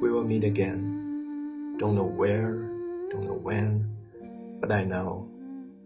[0.00, 1.76] we'll meet again.
[1.78, 2.54] Don't know where,
[3.10, 3.96] don't know when,
[4.60, 5.28] but I know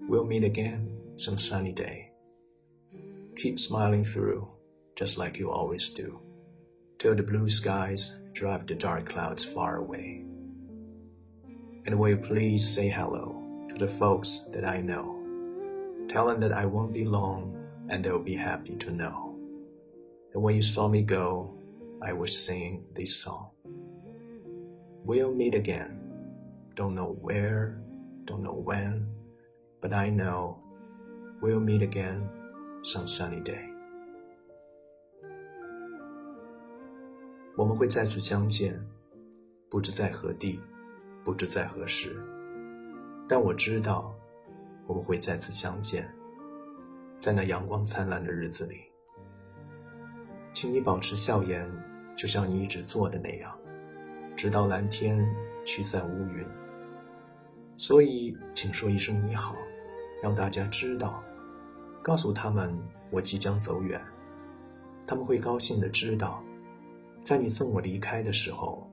[0.09, 2.13] we'll meet again some sunny day.
[3.37, 4.49] Keep smiling through,
[4.97, 6.21] just like you always do,
[6.99, 10.25] till the blue skies drive the dark clouds far away.
[11.87, 15.19] And will you please say hello to the folks that I know?
[16.09, 17.57] Tell them that I won't be long
[17.89, 19.37] and they'll be happy to know.
[20.33, 21.55] And when you saw me go,
[22.01, 23.51] I was singing this song.
[25.07, 26.01] We'll meet again.
[26.75, 27.77] Don't know where,
[28.25, 29.07] don't know when,
[29.81, 30.57] but I know
[31.43, 32.29] we'll meet again
[32.83, 33.71] some sunny day.
[37.57, 38.81] 我们会再次相见，
[39.69, 40.59] 不知在何地，
[41.23, 42.17] 不知在何时，
[43.29, 44.13] 但我知道
[44.87, 46.09] 我们会再次相见，
[47.19, 48.81] 在那阳光灿烂的日子里。
[50.51, 51.71] 请你保持笑颜，
[52.17, 53.57] 就像你一直做的那样，
[54.35, 55.19] 直到蓝天
[55.65, 56.45] 驱散乌云。
[57.77, 59.57] 所以，请说一声你好，
[60.23, 61.23] 让大家知道，
[62.03, 62.73] 告诉他们
[63.11, 64.01] 我即将走远，
[65.07, 66.43] 他们会高兴的知道。
[67.25, 68.89] 在你送我离开的时候，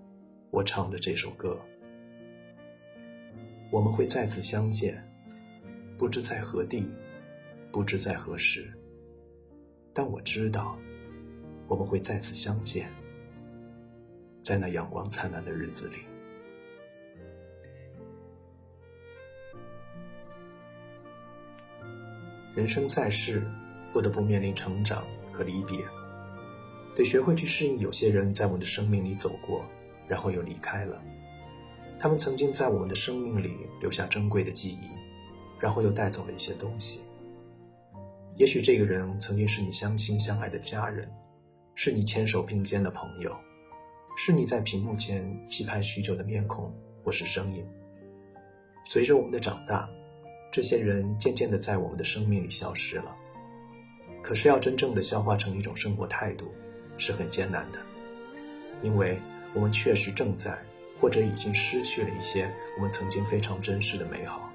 [0.51, 1.59] 我唱着这首歌。
[3.69, 5.01] 我们会再次相见，
[5.97, 6.89] 不知在何地，
[7.71, 8.71] 不知在何时。
[9.93, 10.77] 但我知道，
[11.67, 12.89] 我们会再次相见，
[14.41, 15.97] 在那阳光灿烂的日子里。
[22.53, 23.43] 人生在世，
[23.93, 25.77] 不得不面临成长和离别。
[26.93, 29.63] 得学会去适应，有些人在我们的生命里走过，
[30.07, 31.01] 然后又离开了。
[31.97, 34.89] 他们曾经在我们的生命里留下珍贵的记忆，
[35.59, 37.01] 然后又带走了一些东西。
[38.35, 41.09] 也许这个人曾经是你相亲相爱的家人，
[41.75, 43.33] 是你牵手并肩的朋友，
[44.23, 46.71] 是你在屏幕前期盼许久的面孔
[47.03, 47.65] 或是声音。
[48.85, 49.89] 随着我们的长大，
[50.51, 53.15] 这些人渐渐的在我们的生命里消失了。
[54.21, 56.45] 可是要真正的消化成一种生活态度。
[56.97, 57.79] 是很艰难的，
[58.83, 59.17] 因为
[59.55, 60.55] 我们确实正在
[60.99, 64.51] 或者已经失去了一些我们曾经非常珍视的美好。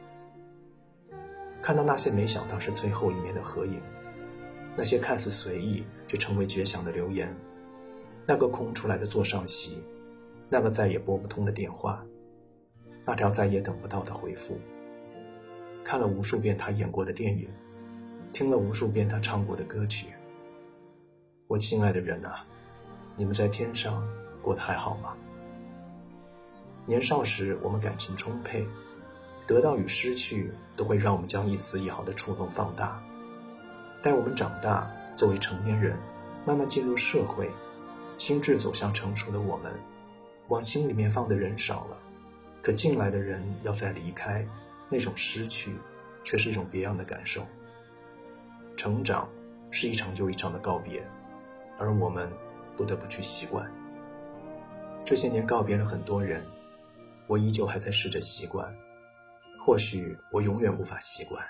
[1.61, 3.81] 看到那些没想到是最后一面的合影，
[4.77, 7.35] 那些看似随意却成为绝响的留言，
[8.29, 9.81] 那个空出来的座上席，
[10.49, 12.05] 那个再也拨不通的电话，
[13.05, 14.59] 那条再也等不到的回复。
[15.85, 17.49] 看了无数遍他演过的电影，
[18.33, 20.09] 听了无数遍他唱过的歌曲。
[21.47, 22.45] 我亲爱的人啊，
[23.17, 24.03] 你们在天上
[24.43, 25.15] 过得还好吗？
[26.85, 28.67] 年少时我们感情充沛，
[29.47, 33.01] 得到与失去都会让我们将一丝一毫的触动放大。
[34.03, 35.97] 待我们长大，作为成年人，
[36.45, 37.49] 慢慢进入社会，
[38.19, 39.73] 心智走向成熟的我们，
[40.49, 41.97] 往心里面放的人少了，
[42.63, 44.47] 可进来的人要再离开，
[44.89, 45.75] 那种失去
[46.25, 47.47] 却是一种别样的感受。
[48.77, 49.29] 成长
[49.71, 51.03] 是一场又一场的告别。
[51.79, 52.27] 而我们
[52.75, 53.71] 不得不去习惯。
[55.05, 56.43] 这些年告别了很多人，
[57.27, 58.75] 我依旧还在试着习惯。
[59.61, 61.45] 或许我永远无法习惯，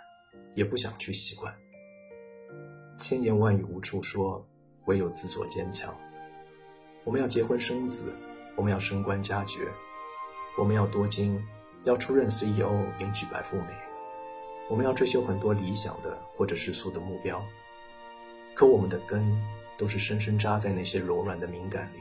[0.54, 1.54] 也不想去习惯。
[2.98, 4.44] 千言万语无处说，
[4.86, 5.96] 唯有自作坚强。
[7.06, 8.12] 我们要结婚生子，
[8.56, 9.72] 我们要升官加爵，
[10.58, 11.40] 我们要多金，
[11.84, 13.68] 要出任 CEO，迎娶白富美。
[14.68, 17.40] 我们要追求很多理想的或者世俗的目标，
[18.56, 19.24] 可我们的根。
[19.78, 21.98] 都是深深扎在那些柔软的敏感里。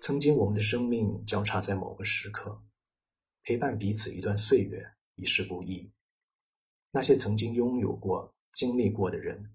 [0.00, 2.62] 曾经，我们的生命交叉在某个时刻，
[3.42, 4.82] 陪伴彼此一段岁月，
[5.16, 5.92] 已是不易。
[6.90, 9.52] 那些曾经拥有过、经历过的人，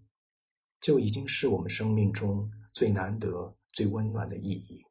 [0.80, 4.86] 就已经是我们生命中最难得、最温暖的意义。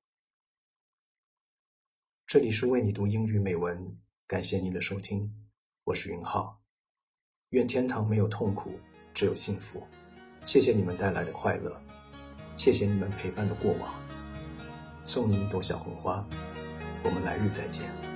[2.25, 5.31] 这里是为你读英语美文，感谢您的收听，
[5.85, 6.63] 我是云浩。
[7.51, 8.71] 愿天堂没有痛苦，
[9.13, 9.87] 只有幸福。
[10.47, 11.79] 谢谢你们带来的快乐，
[12.57, 13.95] 谢谢你们陪伴的过往。
[15.05, 16.27] 送你一朵小红花，
[17.05, 18.14] 我们来日再见。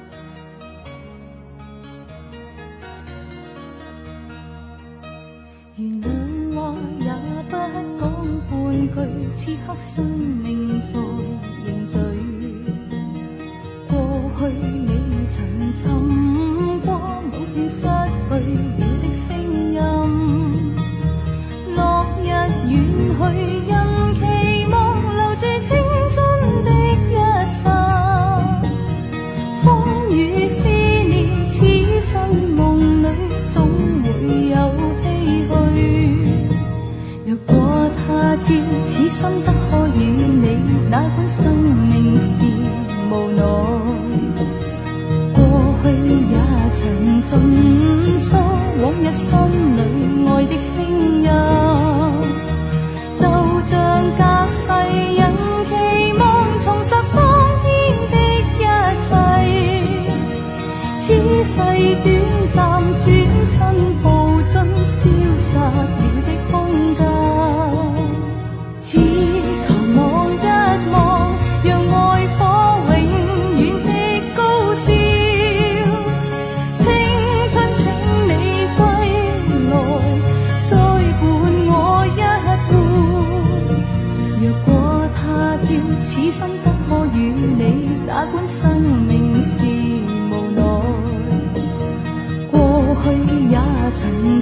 [9.39, 10.68] 此刻生命
[46.81, 46.87] 曾
[47.23, 49.27] 尽诉往日心
[49.77, 49.79] 里
[50.29, 50.71] 爱的声
[51.25, 51.29] 音，
[53.19, 53.23] 就
[53.67, 53.73] 像
[54.17, 54.23] 隔
[54.53, 54.61] 世
[55.17, 55.21] 人
[55.67, 55.71] 期
[56.17, 56.23] 望
[56.61, 57.19] 重拾当
[57.65, 57.67] 天
[58.13, 58.15] 的
[58.55, 58.63] 一
[59.09, 59.11] 切。
[61.01, 61.07] 此
[61.43, 61.51] 世
[62.05, 62.18] 短。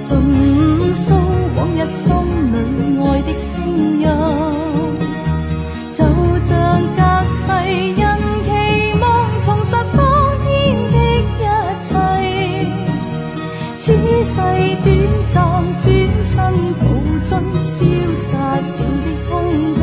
[0.07, 0.13] 尽
[0.93, 1.03] 诉
[1.57, 2.01] 往日心
[2.53, 2.55] 里
[3.03, 3.49] 爱的声
[3.99, 4.05] 音，
[5.91, 5.99] 就
[6.45, 6.49] 像
[6.95, 6.99] 隔
[7.29, 7.37] 世
[7.97, 8.01] 人
[8.45, 8.47] 期
[9.01, 9.03] 望
[9.43, 9.99] 重拾当
[10.45, 10.47] 天
[10.93, 10.95] 的
[11.41, 11.43] 一
[11.89, 11.91] 切。
[13.75, 13.83] 此
[14.23, 14.31] 世
[14.85, 14.87] 短
[15.33, 15.35] 暂，
[15.75, 15.85] 转
[16.23, 16.35] 身
[16.79, 16.81] 步
[17.21, 17.29] 进
[17.61, 17.75] 消
[18.15, 18.35] 失了
[18.77, 18.79] 的
[19.29, 19.31] 空
[19.75, 19.81] 间。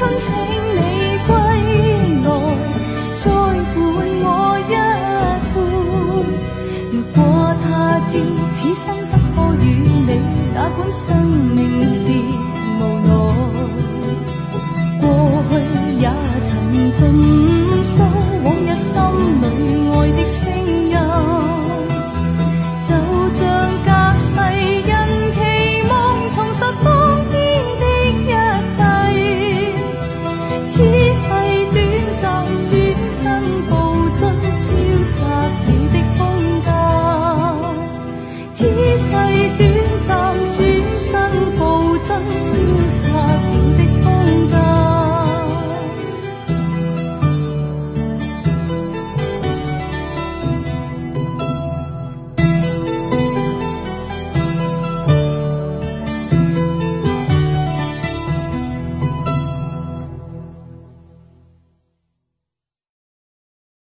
[0.00, 0.80] 春请你
[1.26, 1.30] 归
[2.24, 2.26] 来，
[3.16, 3.76] 再伴
[4.24, 4.26] 我
[4.66, 4.72] 一
[5.52, 5.54] 半。
[6.90, 7.16] 若果
[7.62, 7.64] 他
[8.08, 8.12] 知
[8.54, 9.62] 此生不可与
[10.08, 10.10] 你，
[10.54, 11.04] 哪管生。